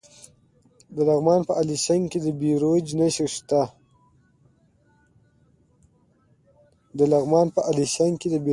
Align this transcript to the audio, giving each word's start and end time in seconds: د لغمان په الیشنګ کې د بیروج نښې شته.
د 0.95 0.97
لغمان 1.09 1.41
په 1.47 1.53
الیشنګ 1.61 2.03
کې 2.11 2.19
د 2.25 2.27
بیروج 2.39 2.87
نښې 2.99 3.27
شته. 3.35 3.61